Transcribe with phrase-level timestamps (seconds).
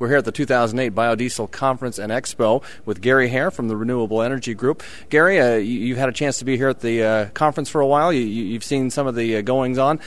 [0.00, 4.22] We're here at the 2008 Biodiesel Conference and Expo with Gary Haer from the Renewable
[4.22, 4.82] Energy Group.
[5.10, 7.82] Gary, uh, you, have had a chance to be here at the uh, conference for
[7.82, 8.10] a while.
[8.10, 10.00] You, have seen some of the uh, goings on.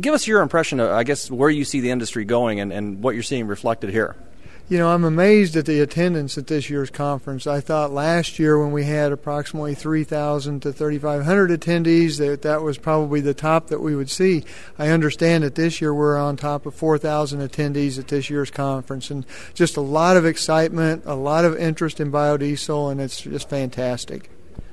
[0.00, 3.02] Give us your impression, of, I guess, where you see the industry going and, and
[3.02, 4.14] what you're seeing reflected here.
[4.70, 7.44] You know, I'm amazed at the attendance at this year's conference.
[7.44, 12.78] I thought last year when we had approximately 3,000 to 3,500 attendees that that was
[12.78, 14.44] probably the top that we would see.
[14.78, 19.10] I understand that this year we're on top of 4,000 attendees at this year's conference,
[19.10, 23.50] and just a lot of excitement, a lot of interest in biodiesel, and it's just
[23.50, 24.30] fantastic.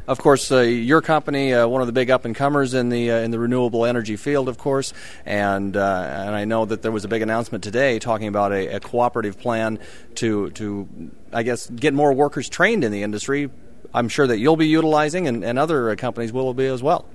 [0.07, 3.11] Of course, uh, your company, uh, one of the big up and comers in the
[3.11, 4.93] uh, in the renewable energy field, of course,
[5.25, 8.75] and uh, and I know that there was a big announcement today talking about a,
[8.75, 9.80] a cooperative plan
[10.16, 10.88] to to
[11.33, 13.49] I guess get more workers trained in the industry.
[13.93, 17.05] I'm sure that you'll be utilizing, and, and other companies will be as well.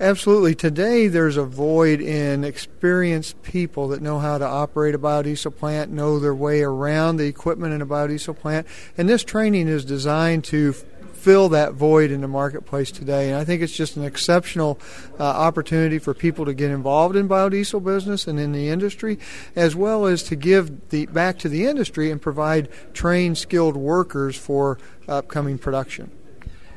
[0.00, 0.54] Absolutely.
[0.54, 5.90] Today, there's a void in experienced people that know how to operate a biodiesel plant,
[5.90, 10.44] know their way around the equipment in a biodiesel plant, and this training is designed
[10.44, 10.74] to
[11.22, 13.28] fill that void in the marketplace today.
[13.28, 14.80] And I think it's just an exceptional
[15.20, 19.20] uh, opportunity for people to get involved in biodiesel business and in the industry,
[19.54, 24.36] as well as to give the back to the industry and provide trained, skilled workers
[24.36, 26.10] for upcoming production.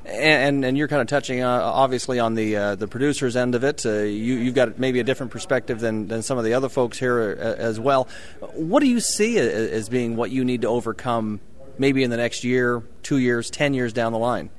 [0.06, 3.64] And, and, you're kind of touching uh, obviously on the uh, the producers end of
[3.64, 3.84] it.
[3.84, 7.00] Uh, you you've got maybe a different perspective than, than some of the other folks
[7.00, 8.08] here uh, as well.
[8.54, 11.40] What do you see as being what you need to overcome
[11.78, 14.50] maybe in the next year, two years, ten years down the line?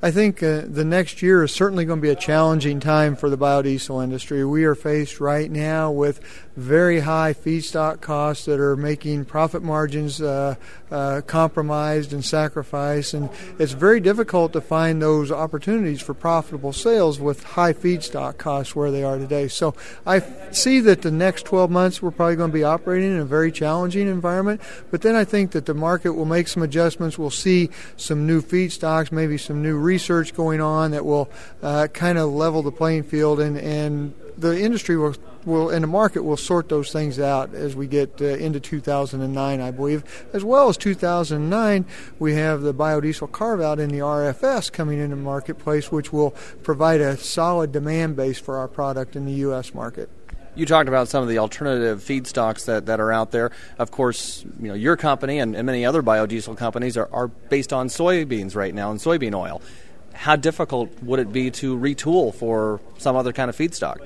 [0.00, 3.28] I think uh, the next year is certainly going to be a challenging time for
[3.28, 4.44] the biodiesel industry.
[4.44, 6.20] We are faced right now with
[6.58, 10.54] very high feedstock costs that are making profit margins uh,
[10.90, 17.18] uh, compromised and sacrificed, and it's very difficult to find those opportunities for profitable sales
[17.18, 19.48] with high feedstock costs where they are today.
[19.48, 19.74] So
[20.06, 20.20] I
[20.52, 23.50] see that the next 12 months we're probably going to be operating in a very
[23.50, 24.60] challenging environment,
[24.92, 27.18] but then I think that the market will make some adjustments.
[27.18, 31.30] We'll see some new feedstocks, maybe some new research going on that will
[31.62, 35.14] uh, kind of level the playing field and, and the industry will,
[35.46, 39.60] will and the market will sort those things out as we get uh, into 2009,
[39.60, 40.04] I believe.
[40.34, 41.86] As well as 2009,
[42.18, 46.32] we have the biodiesel carve out in the RFS coming into the marketplace, which will
[46.62, 49.72] provide a solid demand base for our product in the U.S.
[49.72, 50.10] market.
[50.58, 53.52] You talked about some of the alternative feedstocks that, that are out there.
[53.78, 57.72] Of course, you know your company and, and many other biodiesel companies are, are based
[57.72, 59.62] on soybeans right now and soybean oil
[60.18, 64.04] how difficult would it be to retool for some other kind of feedstock?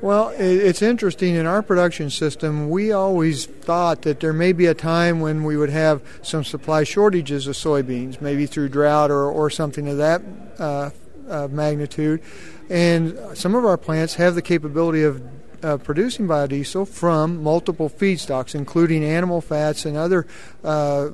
[0.00, 1.34] Well, it's interesting.
[1.34, 5.58] In our production system, we always thought that there may be a time when we
[5.58, 10.22] would have some supply shortages of soybeans, maybe through drought or, or something of that
[10.58, 10.90] uh,
[11.28, 12.22] uh, magnitude.
[12.70, 15.22] And some of our plants have the capability of
[15.62, 20.26] uh, producing biodiesel from multiple feedstocks, including animal fats and other
[20.64, 21.08] uh,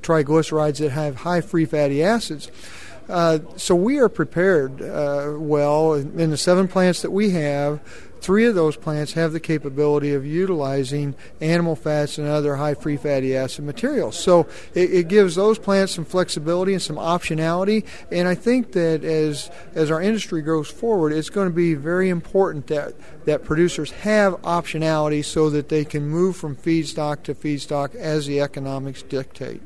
[0.00, 2.50] triglycerides that have high free fatty acids.
[3.08, 7.80] Uh, so we are prepared uh, well in the seven plants that we have.
[8.20, 12.96] Three of those plants have the capability of utilizing animal fats and other high free
[12.96, 14.16] fatty acid materials.
[14.16, 17.84] So it, it, gives those plants some flexibility and some optionality.
[18.12, 22.10] And I think that as as our industry goes forward, it's going to be very
[22.10, 27.96] important that that producers have optionality so that they can move from feedstock to feedstock
[27.96, 29.62] as the economics dictate.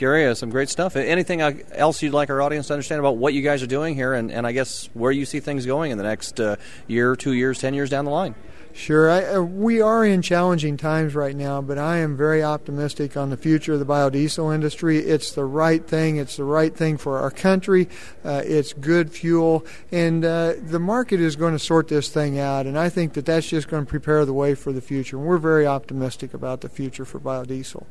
[0.00, 0.96] Gary, some great stuff.
[0.96, 3.94] Anything uh, else you'd like our audience to understand about what you guys are doing
[3.94, 6.56] here, and, and I guess where you see things going in the next uh,
[6.86, 8.34] year, two years, ten years down the line?
[8.72, 9.10] Sure.
[9.10, 13.28] I, uh, we are in challenging times right now, but I am very optimistic on
[13.28, 15.00] the future of the biodiesel industry.
[15.00, 16.16] It's the right thing.
[16.16, 17.86] It's the right thing for our country.
[18.24, 22.64] Uh, it's good fuel, and uh, the market is going to sort this thing out.
[22.64, 25.18] And I think that that's just going to prepare the way for the future.
[25.18, 27.84] And we're very optimistic about the future for biodiesel.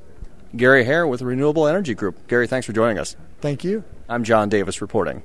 [0.56, 2.28] Gary Haer with Renewable Energy Group.
[2.28, 3.16] Gary, thanks for joining us.
[3.42, 3.84] Thank you.
[4.08, 5.24] I'm John Davis reporting.